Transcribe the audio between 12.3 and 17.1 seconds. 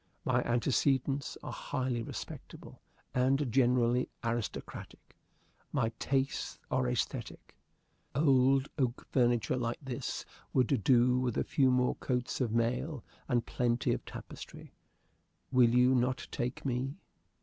of mail and plenty of tapestry. Will you not take me?"